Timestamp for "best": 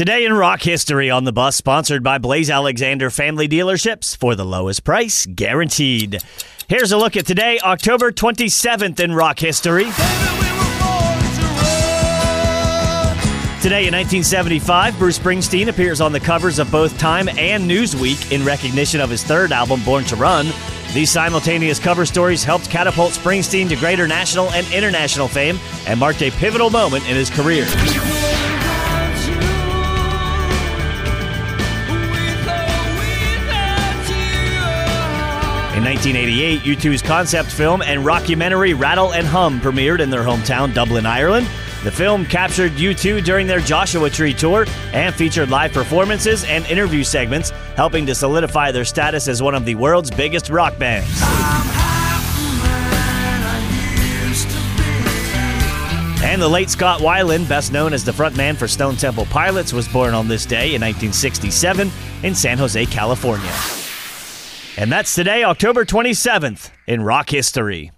57.48-57.72